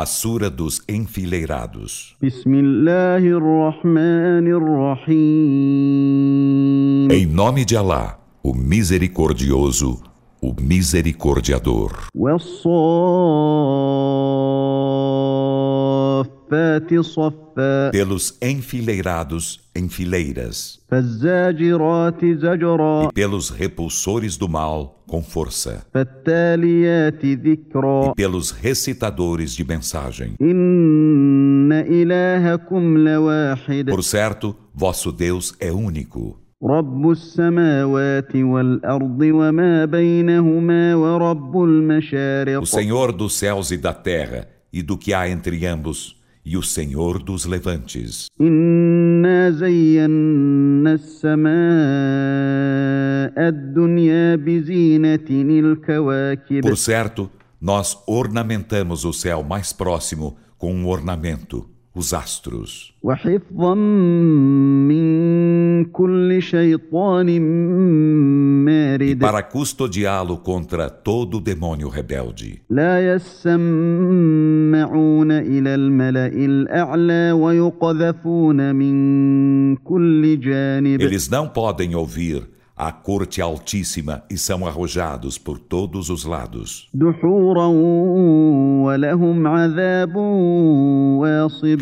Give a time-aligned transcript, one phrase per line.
[0.00, 2.14] A Sura dos Enfileirados.
[7.10, 10.00] Em nome de Alá, o Misericordioso,
[10.40, 12.06] o Misericordiador
[16.47, 25.85] والصافات صفا Pelos enfileirados em fileiras, فالزاجرات زجرا e pelos repulsores do mal com força,
[25.93, 30.35] فالتاليات ذكرا e pelos recitadores de mensagem.
[30.41, 36.43] إن إلهكم لواحد Por certo, vosso Deus é único.
[36.63, 44.81] رب السماوات والأرض وما بينهما ورب المشارق O Senhor dos céus e da terra, e
[44.81, 46.16] do que há entre ambos,
[46.48, 48.30] e o Senhor dos levantes.
[56.62, 57.30] Por certo,
[57.60, 62.94] nós ornamentamos o céu mais próximo com um ornamento, os astros.
[69.10, 72.62] E para custodiá-lo contra todo demônio rebelde.
[81.00, 86.88] Eles não podem ouvir a corte altíssima e são arrojados por todos os lados.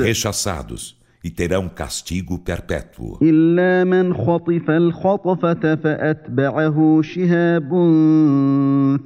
[0.03, 3.20] Rechaçados e terão castigo perpétuo.
[3.22, 7.70] إلا من خطف الخطفة فأتبعه شهاب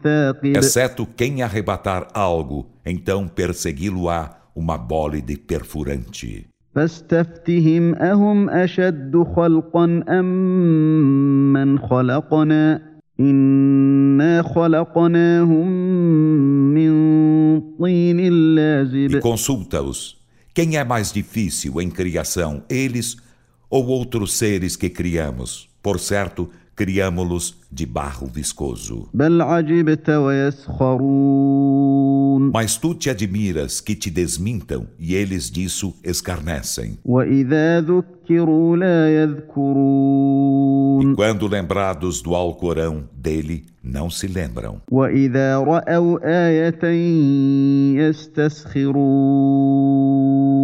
[0.04, 6.46] ثاقب Exceto quem arrebatar algo, então persegui-lo-á uma bólide perfurante.
[6.76, 10.26] فاستفتهم أهم أشد خلقا أم
[11.54, 12.82] من خلقنا
[13.20, 15.68] إنا خلقناهم
[16.74, 16.92] من
[17.80, 20.19] طين E لازب consulta-os.
[20.53, 23.17] Quem é mais difícil em criação, eles
[23.69, 25.69] ou outros seres que criamos?
[25.81, 26.51] Por certo,
[26.81, 29.11] criámo-los de barro viscoso.
[32.55, 36.99] Mas tu te admiras que te desmintam e eles disso escarnecem.
[41.03, 44.81] E quando lembrados do Alcorão, dele não se lembram.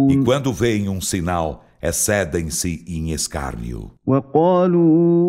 [0.09, 3.90] E quando veem um sinal, excedem-se em escárnio.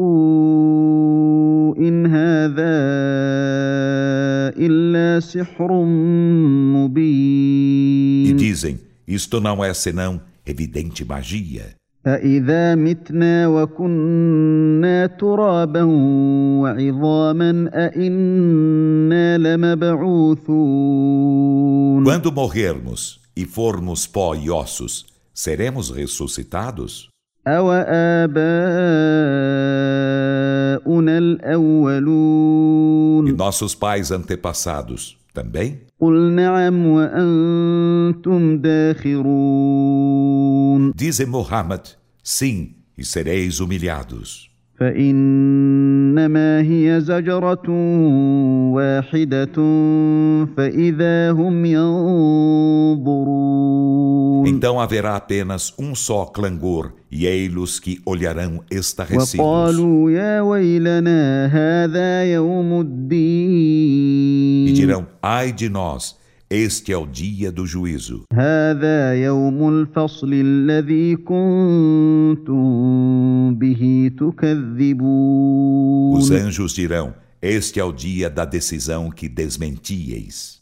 [0.03, 2.73] وقالوا إن هذا
[4.57, 5.85] إلا سحر E
[6.75, 11.75] مبين dizem: Isto não é senão evidente magia.
[12.07, 15.84] أإذا متنا وكنا ترابا
[16.61, 20.84] وعظاما أإنا لمبعوثون
[22.03, 25.06] Quando morrermos e formos pó e ossos,
[25.38, 27.09] seremos ressuscitados?
[33.28, 35.82] E nossos pais antepassados também?
[40.97, 41.91] Dizem Muhammad,
[42.21, 44.50] sim, e sereis humilhados.
[44.81, 47.69] فإنما هي زجرة
[48.72, 49.56] واحدة
[50.56, 53.59] فإذا هم ينظرون
[54.47, 59.41] Então haverá apenas um só clangor, e ei-los que olharão estarrecidos.
[59.41, 66.16] وقالوا يا ويلنا هذا يوم E الدين dirão: Ai de nós,
[66.50, 68.25] Este é o dia do juízo.
[76.14, 80.59] Os anjos dirão: Este é o dia da decisão que desmentieis.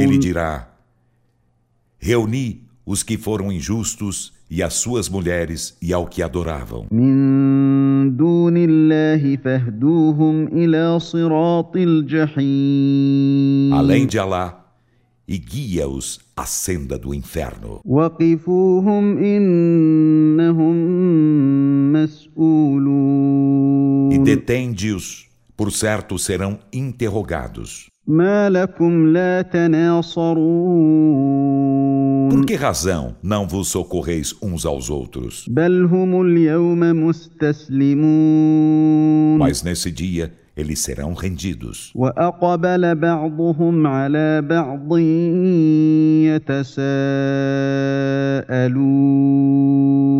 [0.00, 0.70] Ele dirá:
[1.98, 6.86] Reuni os que foram injustos e às suas mulheres e ao que adoravam.
[13.72, 14.64] Além de Alá,
[15.26, 17.80] e guia-os à senda do inferno.
[24.12, 25.23] E detende-os
[25.56, 27.86] por certo, serão interrogados.
[32.30, 35.46] Por que razão não vos socorreis uns aos outros?
[39.38, 41.92] Mas nesse dia, eles serão rendidos.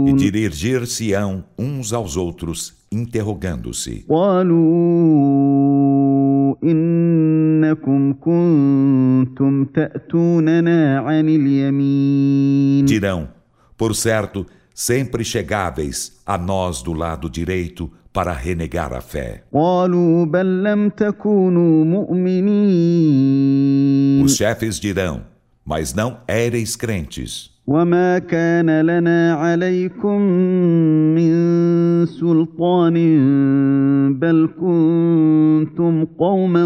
[0.08, 4.04] E dirigir-se-ão uns aos outros, interrogando-se.
[12.86, 13.28] Dirão,
[13.76, 19.44] por certo, sempre chegáveis a nós do lado direito, para renegar a fé.
[19.54, 21.86] قالوا بل لم تكونوا
[23.00, 25.21] مؤمنين Os chefes dirão,
[25.66, 27.60] mas não éreis crentes.
[27.69, 30.21] وما كان لنا عليكم
[31.16, 31.36] من
[32.06, 32.94] سلطان
[34.19, 36.66] بل كنتم قوما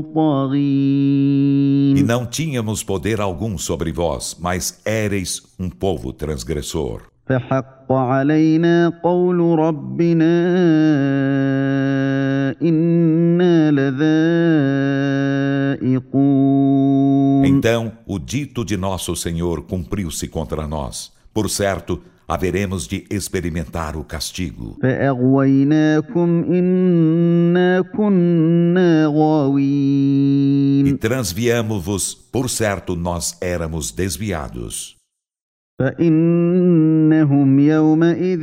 [0.00, 7.02] E طاغين não tínhamos poder algum sobre vós, mas éreis um povo transgressor.
[7.30, 10.36] فحق علينا قول ربنا
[12.62, 13.70] انا
[15.80, 21.12] لذائقون Então o dito de nosso Senhor cumpriu-se contra nós.
[21.34, 24.76] Por certo, haveremos de experimentar o castigo.
[24.82, 34.96] فاغويناكم انا كنا E غاوين transviamo-vos, por certo, nós éramos desviados.
[35.80, 38.40] فانهم يومئذ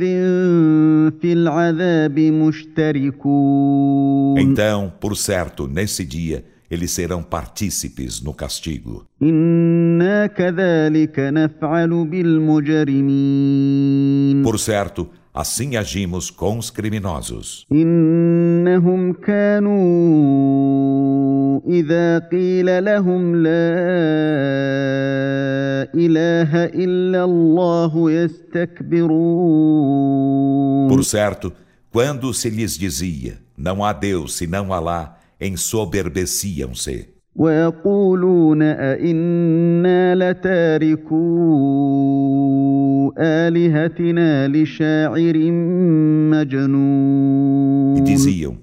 [1.20, 3.94] في العذاب مشتركون
[4.38, 9.06] Então, por certo, nesse dia, eles serão partícipes no castigo.
[9.22, 17.66] انا كذلك نفعل بالمجرمين Por certo, assim agimos com os criminosos.
[18.68, 19.80] انهم كانوا
[21.66, 23.74] اذا قيل لهم لا
[25.94, 29.34] اله الا الله يستكبرون
[30.88, 31.52] Por certo,
[31.90, 37.14] quando se lhes dizia, não há Deus senão Alá, ensoberbeciam-se.
[37.36, 41.24] ويقولون أئنا لتاركو
[43.18, 45.50] آلهتنا لشاعر E
[46.30, 47.07] مجنون
[48.09, 48.57] Diziam: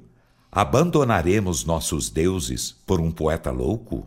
[0.50, 4.06] Abandonaremos nossos deuses por um poeta louco?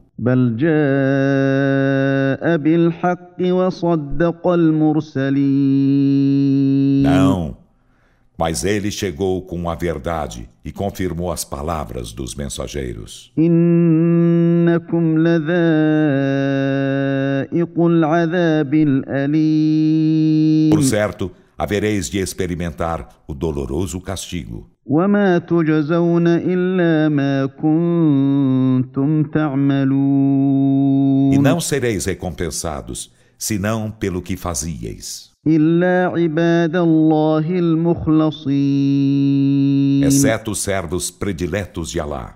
[7.03, 7.57] Não,
[8.38, 13.31] mas ele chegou com a verdade e confirmou as palavras dos mensageiros.
[20.71, 24.69] Por certo, havereis de experimentar o doloroso castigo.
[31.33, 35.29] E não sereis recompensados, senão pelo que fazieis.
[40.05, 42.35] Exceto os servos prediletos de Allah.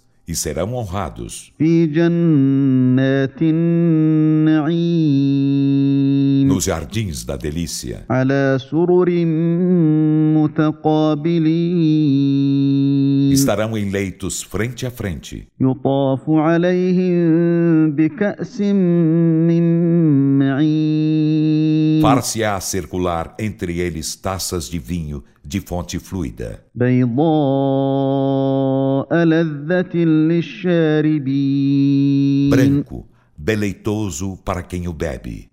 [0.31, 1.53] e serão honrados.
[6.47, 8.05] Nos jardins da delícia.
[13.31, 15.47] Estarão em leitos frente a frente.
[22.01, 26.63] Far-se-á circular entre eles taças de vinho de fonte fluida.
[32.49, 33.05] Branco,
[33.37, 35.49] deleitoso para quem o bebe.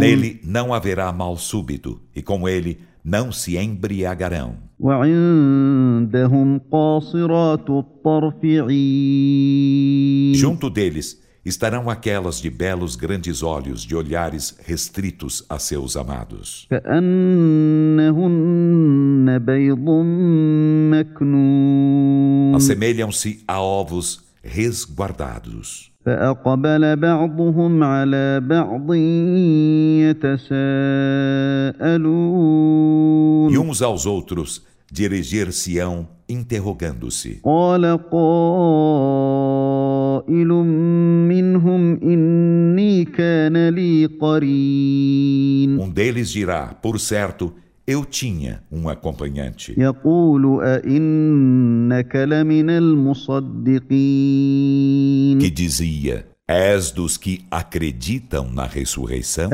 [0.00, 4.54] Nele não haverá mal súbito, e com ele não se embriagarão.
[10.34, 16.67] Junto deles, estarão aquelas de belos grandes olhos de olhares restritos a seus amados.
[18.15, 19.89] كأنهن بيض
[20.91, 25.91] مكنون Assemelham-se a ovos resguardados.
[26.05, 28.91] فأقبل بعضهم على بعض
[32.25, 37.39] يتساءلون E uns aos outros dirigir-se-ão interrogando-se.
[37.43, 38.21] قال قائل
[45.80, 47.52] Um deles dirá, por certo,
[47.86, 49.74] eu tinha um acompanhante.
[55.40, 59.50] Que dizia, És dos que acreditam na ressurreição?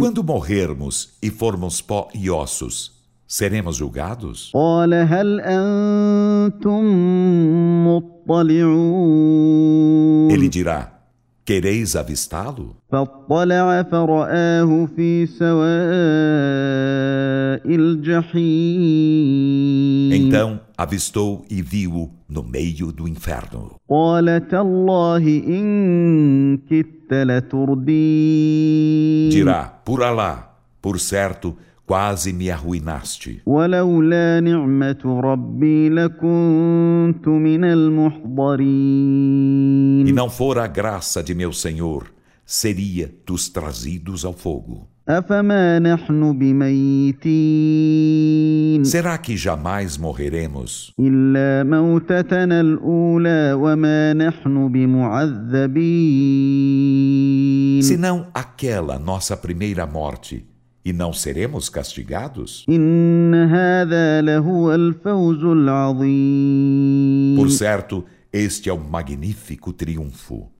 [0.00, 2.90] Quando morrermos e formos pó e ossos,
[3.28, 4.50] seremos julgados?
[10.32, 10.93] Ele dirá.
[11.44, 12.74] Quereis avistá-lo?
[20.10, 23.74] Então avistou e viu no meio do inferno.
[29.30, 31.54] Dirá: Por Alá, por certo,
[31.86, 33.42] quase me arruinaste.
[40.06, 42.12] E não fora a graça de meu Senhor,
[42.44, 44.88] seria dos trazidos ao fogo.
[48.84, 50.94] Será que jamais morreremos?
[57.82, 60.46] Se não aquela nossa primeira morte
[60.84, 62.64] e não seremos castigados?
[67.36, 70.50] Por certo, este é o um magnífico triunfo.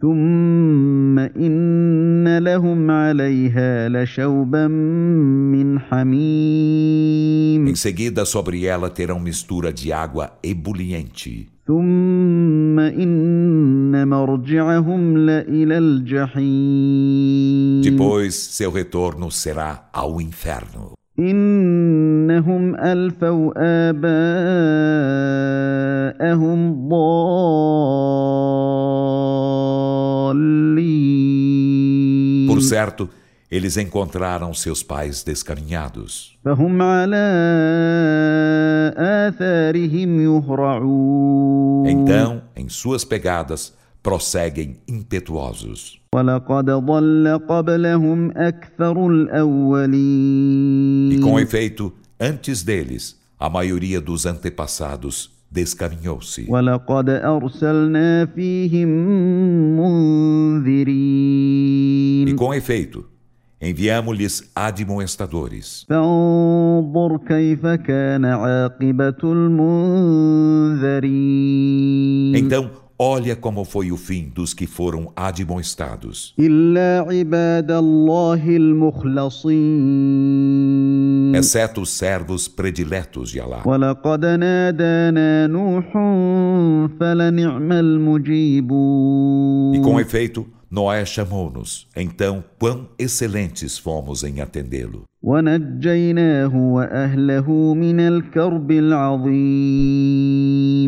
[0.00, 10.32] ثم إن لهم عليها لشوبا من حميم Em seguida, sobre ela terão mistura de água
[10.42, 11.46] ebuliente.
[11.66, 20.92] ثم إن مرجعهم لإلى الجحيم Depois, seu retorno será ao inferno.
[21.18, 23.52] إنهم ألفوا
[23.88, 24.18] آباءهم
[26.88, 29.49] ضالين
[32.47, 33.09] por certo,
[33.51, 36.37] eles encontraram seus pais descaminhados.
[41.85, 45.99] Então, em suas pegadas, prosseguem impetuosos.
[51.11, 56.47] E com efeito, antes deles, a maioria dos antepassados descaminhou-se.
[62.27, 63.05] E com efeito,
[63.61, 65.85] enviamos-lhes admoestadores.
[72.35, 72.71] Então,
[73.03, 76.35] Olha como foi o fim dos que foram admoestados
[81.35, 83.63] exceto os servos prediletos de Allah.
[89.75, 95.03] E com efeito, Noé chamou-nos, então quão excelentes fomos em atendê-lo.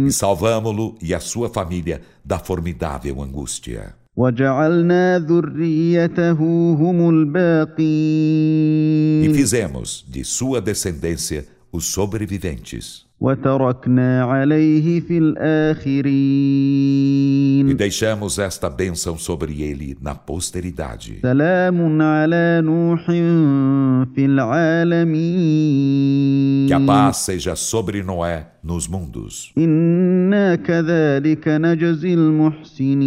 [0.07, 3.93] E salvamo-lo e a sua família da formidável angústia.
[9.23, 13.07] E fizemos de sua descendência os sobreviventes.
[17.65, 21.19] E deixamos esta bênção sobre ele na posteridade.
[26.67, 29.53] Que a paz seja sobre Noé nos mundos.
[30.32, 32.98] إنا كذلك نجزي المحسنين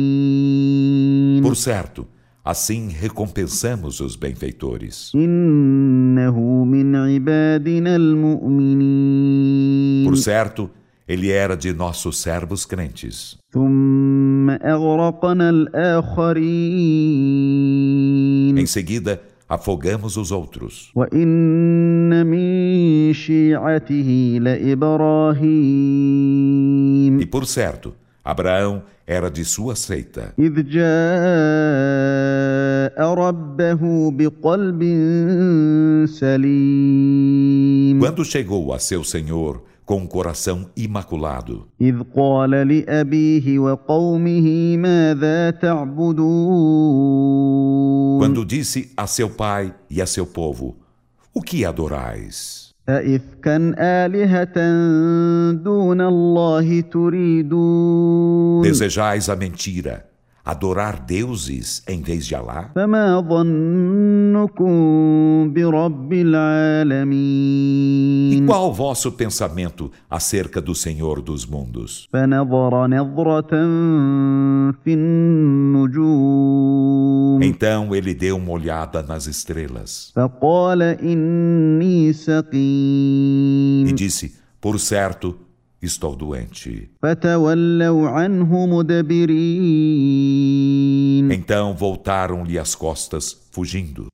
[1.44, 2.06] Por certo,
[2.46, 5.12] assim recompensamos os benfeitores.
[5.16, 10.70] إنه من عبادنا المؤمنين Por certo,
[11.08, 13.38] Ele era de nossos servos crentes.
[13.54, 15.50] ثم اغرقنا
[17.22, 20.92] الاخرين Em seguida, afogamos os outros.
[20.96, 22.55] وان من شيعته لابراهيم
[27.21, 27.95] E por certo,
[28.25, 30.35] Abraão era de sua seita.
[38.01, 41.69] Quando chegou a seu Senhor, com um coração imaculado.
[48.19, 50.77] Quando disse a seu pai e a seu povo:
[51.33, 52.66] O que adorais?
[52.90, 54.58] أئفكا آلهة
[55.64, 60.06] دون الله تريدون Desejais a mentira,
[60.46, 62.72] adorar deuses em vez de Alá?
[62.76, 64.74] فما ظنكم
[65.54, 67.52] برب E العالمين
[68.48, 72.08] qual o vosso pensamento acerca do Senhor dos mundos?
[72.14, 73.50] فنظر نظرة
[74.84, 77.05] في النجوم
[77.43, 80.13] então ele deu uma olhada nas estrelas.
[83.87, 85.39] E disse: Por certo,
[85.81, 86.91] estou doente.
[91.31, 94.09] Então voltaram-lhe as costas, fugindo.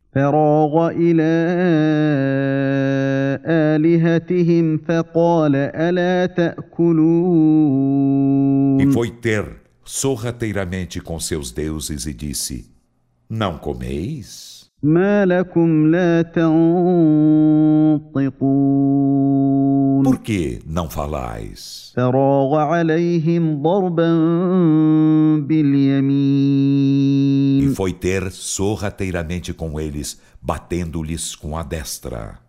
[8.80, 12.70] E foi ter sorrateiramente com seus deuses e disse:
[13.28, 14.70] não comeis?
[20.04, 21.92] Por que não falais?
[27.62, 32.40] E foi ter sorrateiramente com eles, batendo-lhes com a destra.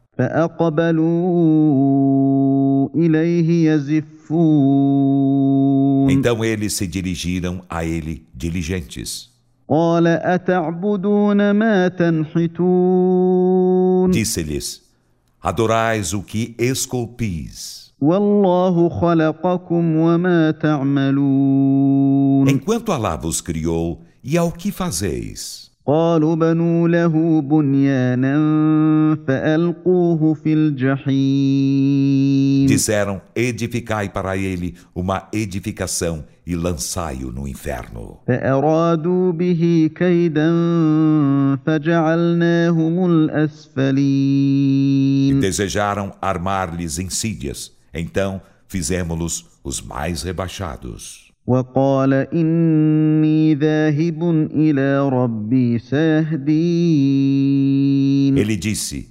[6.10, 9.33] Então eles se dirigiram a ele diligentes.
[14.12, 14.82] Disse-lhes,
[15.42, 17.94] adorais o que esculpis.
[22.50, 25.72] Enquanto Allah vos criou e ao que fazeis.
[25.89, 28.35] قالوا بنوا له بنيانا
[29.27, 31.79] فألقوه في الجحيم
[32.69, 38.21] Disseram: Edificai para ele uma edificação e lançai-o no inferno.
[38.27, 40.51] فأرادوا به كيدا
[41.67, 51.22] فجعلناهم E الأسفلين desejaram armar-lhes insídias, então fizemos-los os mais rebaixados.
[51.47, 54.23] وقال إني ذاهب
[54.55, 55.79] إلى ربي
[57.09, 59.09] سيهدين Ele disse: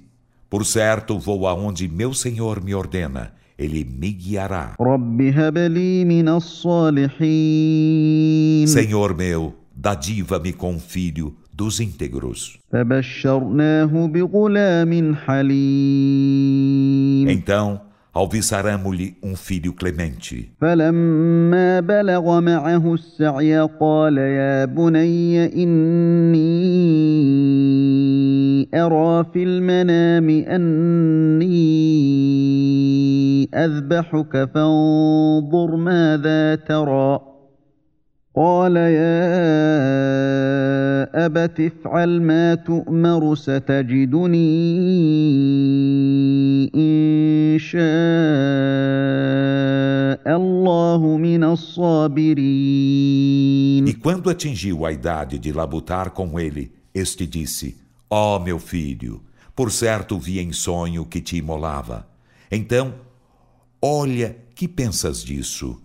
[0.50, 4.74] Por certo, vou aonde meu Senhor me ordena, ele me guiará.
[4.80, 6.28] رب هب لي من
[7.48, 12.58] الصالحين Senhor meu, dadiva-me com um filho dos íntegros.
[12.72, 16.48] فبشرناه بغلام حليم
[17.28, 17.80] Então,
[18.13, 20.51] alviçaramo-lhe um filho clemente.
[20.61, 26.43] فلما بلغ معه السعي قال يا بني إني
[28.73, 31.53] أرى في المنام أني
[33.53, 37.32] أذبحك فانظر ماذا ترى
[38.38, 39.08] قال يا
[41.26, 44.38] أبت افعل ما تؤمر ستجدني
[46.74, 47.78] إن شاء
[50.36, 53.08] الله من الصابرين
[53.88, 57.76] E quando atingiu a idade de labutar com ele, este disse:
[58.08, 59.20] Ó meu filho,
[59.56, 62.06] por certo vi em sonho que te imolava.
[62.52, 62.94] Então,
[63.82, 65.81] olha, que pensas disso?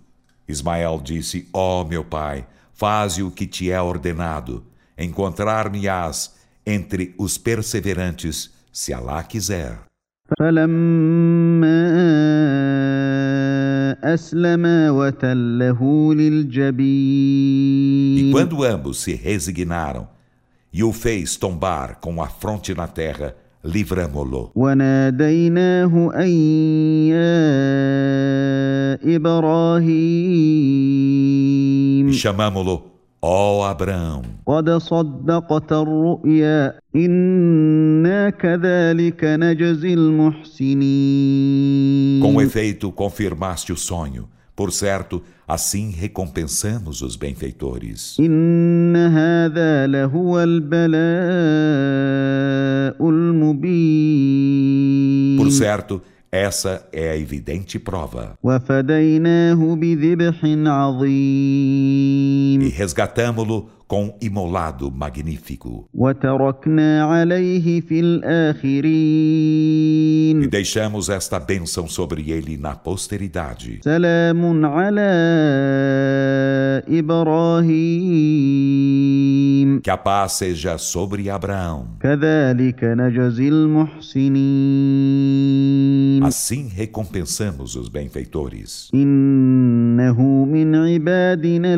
[0.48, 4.64] Ismael disse: Ó oh, meu pai, faze o que te é ordenado.
[4.96, 6.34] Encontrar-me-ás
[6.66, 9.78] entre os perseverantes, se Alá quiser.
[18.16, 20.08] E quando ambos se resignaram
[20.72, 23.34] e o fez tombar com a fronte na terra,
[23.68, 24.50] livramo-lo.
[32.08, 32.86] E chamámo-lo,
[33.20, 34.22] ó oh, Abraão.
[42.22, 44.26] Com efeito, confirmaste o sonho.
[44.58, 48.16] Por certo, assim recompensamos os benfeitores.
[55.38, 58.35] Por certo, Essa é a evidente prova.
[58.43, 65.85] وفديناه بذبح عظيم E resgatamo-lo com imolado magnífico.
[65.93, 68.83] وتركنا عليه في E الآخرين
[70.49, 73.79] deixamos esta bênção sobre ele na posteridade.
[73.83, 75.11] سلام على
[78.73, 81.85] إبراهيم Que a paz seja sobre Abraão.
[81.99, 84.33] كذلك نجزي المحسنين
[86.23, 88.89] Assim recompensamos os benfeitores.
[88.93, 91.75] إنه من عبادنا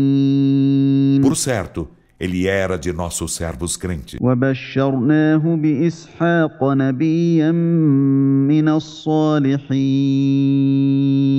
[0.00, 4.18] المؤمنين Por certo, ele era de nossos servos crentes.
[4.20, 9.70] وبشرناه بإسحاق نبيا من الصالحين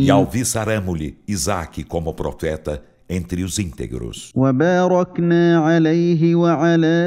[0.06, 4.32] E alviçaramo-lhe Isaque como profeta entre os íntegros.
[4.36, 7.02] وباركنا عليه وعلى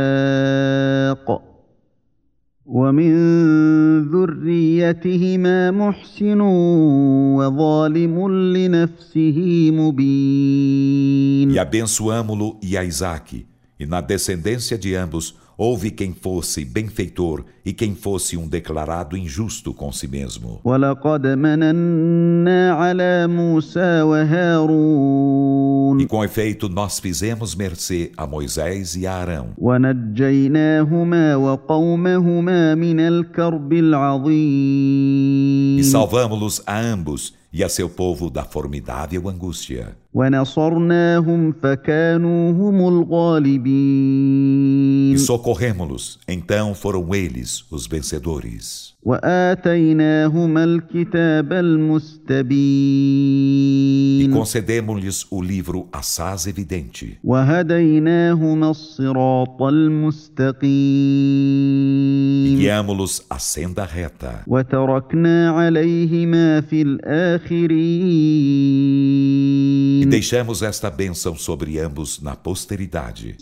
[0.00, 1.43] اسحاق
[2.66, 3.12] ومن
[4.10, 6.40] ذريتهما محسن
[7.36, 13.46] وظالم لنفسه مبين E abençoamo-lo e a Isaque.
[13.78, 19.74] E na descendência de ambos houve quem fosse benfeitor e quem fosse um declarado injusto
[19.74, 20.60] com si mesmo.
[20.64, 24.93] ولقد مننا على موسى وهارون
[25.99, 29.49] e com efeito, nós fizemos mercê a Moisés e a Arão.
[35.79, 39.95] E salvamos-los a ambos e a seu povo da formidável angústia.
[40.15, 44.05] ونصرناهم فكانوا هم E الغالبين
[45.17, 48.95] socorremo-los, então foram eles os vencedores.
[49.05, 52.35] واتيناهما الكتاب E المستبين
[54.33, 57.17] concedemos-lhes o livro assaz evidente.
[57.23, 60.65] وهديناهما الصراط E المستقيم
[62.59, 64.43] guiamo-los à senda reta.
[64.47, 67.75] وتركنا عليهما في E الآخرين
[70.15, 73.35] deixamos esta bênção sobre ambos na posteridade.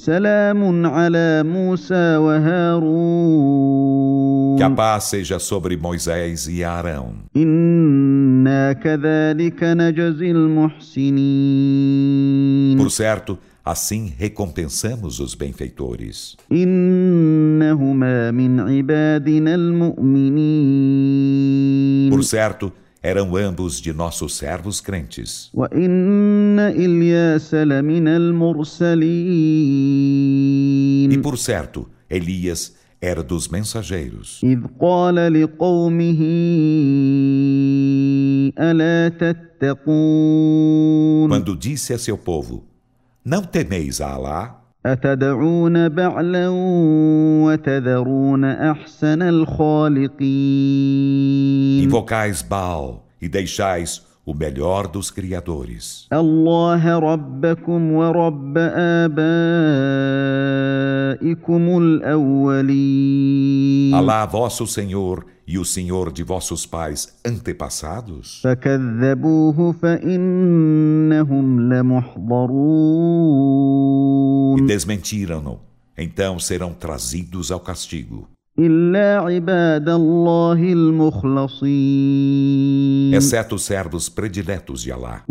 [4.57, 7.13] Que a paz seja sobre Moisés e Arão.
[12.77, 16.35] Por certo, Assim recompensamos os benfeitores.
[22.09, 22.73] Por certo,
[23.05, 25.51] eram ambos de nossos servos crentes.
[31.11, 34.39] E por certo, Elias era dos mensageiros.
[41.27, 42.63] Quando disse a seu povo:
[43.25, 44.62] Não temeis a Alá?
[44.85, 46.47] أتدعون بعلا
[47.45, 50.13] وتذرون أحسن الخالقين
[51.89, 56.07] Invocais Baal e deixais o melhor dos criadores.
[56.13, 58.57] الله ربكم ورب
[61.17, 63.13] آبائكم الأولين
[63.95, 68.41] Alá, vosso Senhor e o Senhor de vossos pais antepassados?
[68.43, 71.59] فكذبوه فإنهم
[74.57, 75.59] E desmentiram-no.
[75.97, 78.27] Então serão trazidos ao castigo.
[83.11, 85.23] Exceto os servos prediletos de Allah.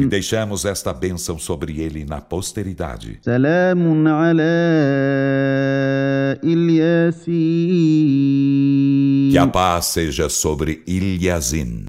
[0.00, 3.18] E deixamos esta bênção sobre ele na posteridade.
[3.22, 4.42] Salamun ala
[6.44, 7.28] Ilyasin.
[9.38, 11.84] Que a paz seja sobre Ilhazin.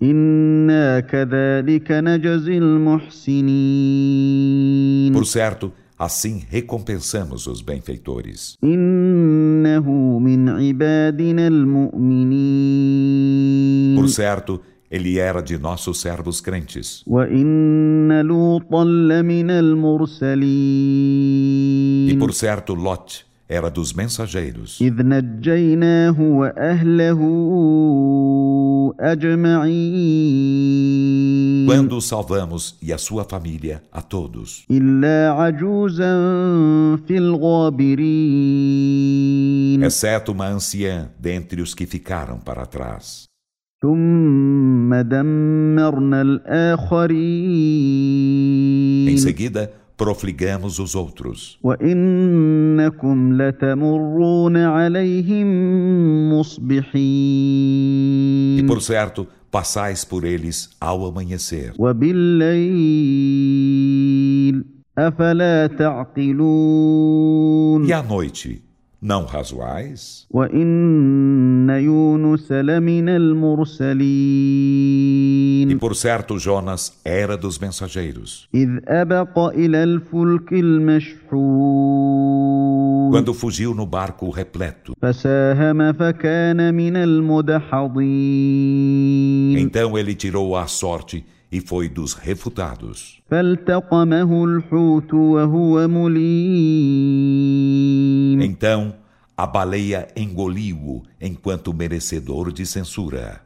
[5.12, 8.56] Por certo, assim recompensamos os benfeitores.
[13.96, 17.04] Por certo, ele era de nossos servos crentes.
[22.08, 24.80] E por certo, Lot era dos mensageiros.
[31.66, 34.66] Quando o salvamos e a sua família, a todos.
[39.84, 43.28] Exceto uma anciã dentre os que ficaram para trás.
[49.08, 51.59] Em seguida, profligamos os outros.
[51.63, 56.95] وإنكم لتمرون عليهم E مصبحين
[58.67, 61.73] por certo, passais por eles ao amanhecer.
[63.35, 64.65] وبالليل
[64.99, 66.45] أفلا تعقلون
[67.87, 68.63] E à noite,
[69.03, 70.27] não razoais?
[70.31, 73.09] وإن يونس لمن
[75.70, 78.48] E por certo, Jonas era dos mensageiros.
[83.12, 84.94] Quando fugiu no barco repleto.
[89.58, 93.20] Então ele tirou a sorte e foi dos refutados.
[98.42, 98.94] Então
[99.40, 103.40] a baleia engoliu-o enquanto merecedor de censura.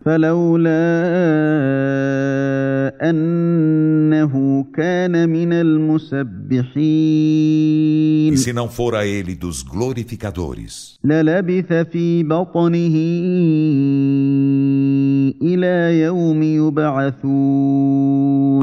[8.34, 10.97] E se não fora ele dos glorificadores,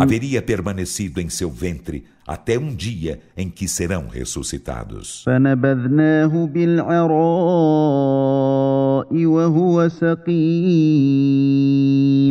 [0.00, 5.24] haveria permanecido em seu ventre até um dia em que serão ressuscitados.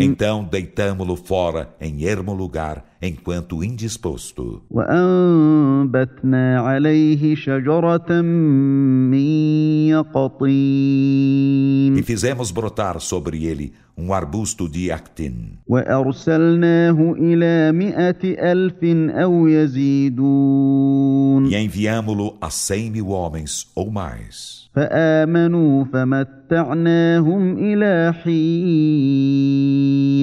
[0.02, 4.62] Então deitámo-lo fora em ermo lugar enquanto indisposto
[12.00, 15.60] e fizemos brotar sobre ele um arbusto de actin.
[21.50, 24.70] E enviámo-lo a cem mil homens ou mais.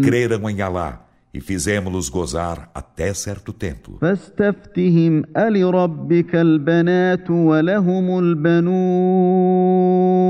[0.02, 3.98] Creram em Alá e fizemos-los gozar até certo tempo.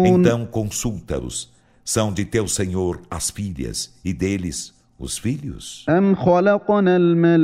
[0.06, 1.50] Então consulta-os.
[1.84, 5.86] São de teu Senhor as filhas e deles os filhos?
[5.90, 7.42] أم خلقنا الملائكة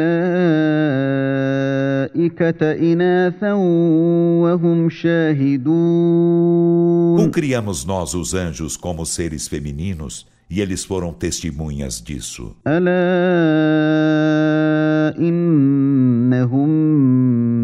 [2.72, 3.54] إناثا
[4.44, 5.68] وهم شاهدون
[7.20, 12.56] Ou criamos nós os anjos como seres femininos e eles foram testemunhas disso?
[12.68, 12.98] ألا
[15.20, 16.70] إنهم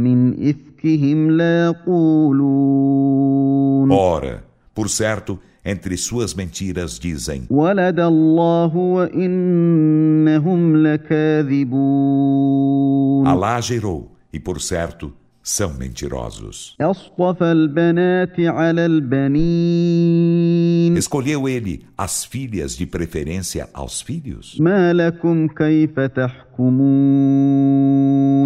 [0.04, 2.84] من إفكهم ليقولون
[3.92, 4.44] Ora,
[4.79, 7.43] por certo, entre suas mentiras dizem:
[13.27, 15.13] Alá gerou, e por certo,
[15.43, 16.77] são mentirosos.
[20.97, 24.57] Escolheu ele as filhas de preferência aos filhos?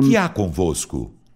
[0.03, 1.13] Que há convosco?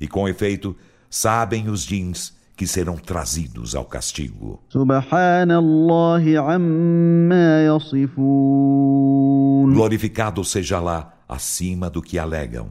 [0.00, 0.76] E com efeito,
[1.08, 4.60] sabem os djins que serão trazidos ao castigo.
[9.72, 12.70] Glorificado seja lá acima do que alegam.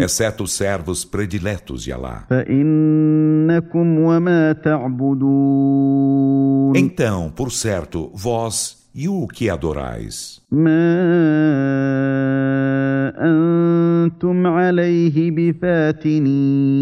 [0.00, 2.26] Exceto os servos prediletos de Alá.
[6.76, 10.89] Então, por certo, vós e o que adorais, ما
[13.17, 16.79] أنتم عليه بفاتنين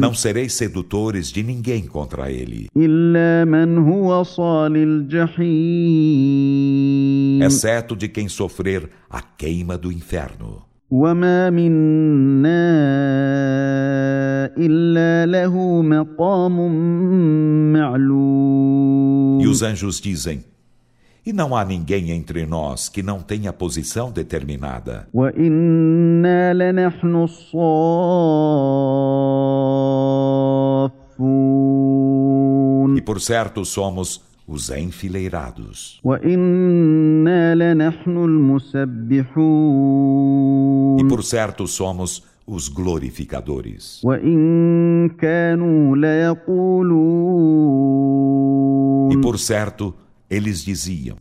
[0.00, 6.26] não sereis sedutores de ninguém contra ele, إلا من هو صال الجحيم
[7.42, 10.66] exceto de quem sofrer a queima do inferno.
[10.90, 12.76] وما منا
[14.58, 16.56] إلا له مقام
[17.72, 20.44] معلوم E os anjos dizem:
[21.23, 25.07] e não há ninguém entre nós que não tenha posição determinada.
[32.95, 36.01] E por certo somos os enfileirados.
[40.99, 44.01] E por certo somos os glorificadores.
[49.11, 49.93] E por certo,
[50.31, 51.17] eles diziam: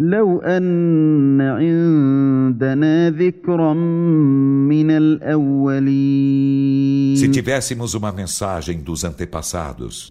[7.17, 10.09] Se tivéssemos uma mensagem dos antepassados,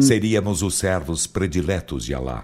[0.00, 2.42] seríamos os servos prediletos de Allah.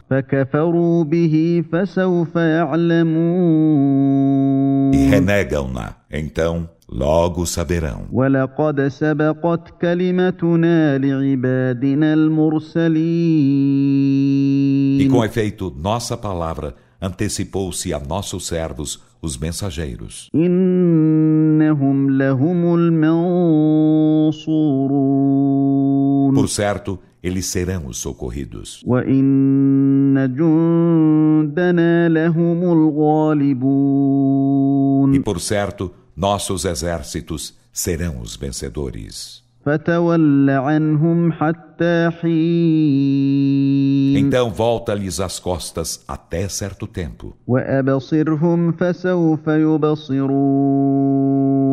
[4.94, 8.02] E renegam-na, então Logo saberão.
[15.00, 20.28] E com efeito, nossa palavra antecipou-se a nossos servos, os mensageiros.
[26.34, 28.82] Por certo, eles serão os socorridos.
[35.14, 35.90] E por certo,
[36.22, 39.42] nossos exércitos serão os vencedores.
[44.16, 47.36] Então volta-lhes as costas até certo tempo.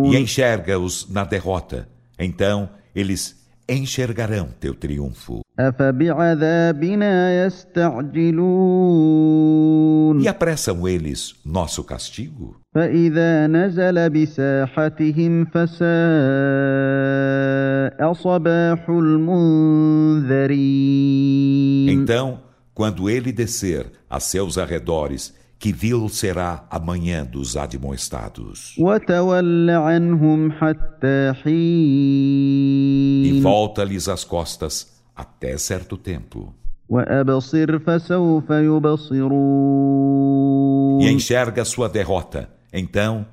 [0.05, 1.87] E enxerga-os na derrota.
[2.17, 5.41] Então eles enxergarão teu triunfo.
[10.21, 12.61] E apressam eles nosso castigo?
[21.89, 22.39] Então,
[22.73, 28.75] quando ele descer a seus arredores, que vil será a manhã dos admoestados.
[33.25, 36.53] E volta-lhes as costas até certo tempo.
[41.01, 43.25] E enxerga sua derrota, então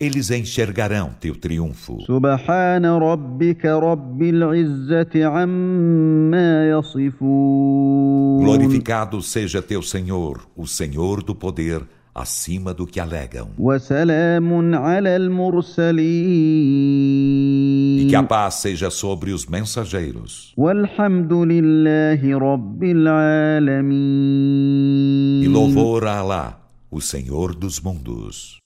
[0.00, 1.98] eles enxergarão teu triunfo.
[8.42, 11.82] Glorificado seja teu Senhor, o Senhor do poder,
[12.14, 13.50] acima do que alegam.
[18.14, 20.54] Que a paz seja sobre os mensageiros.
[25.42, 26.60] E louvor a Allah,
[26.92, 28.63] o Senhor dos mundos.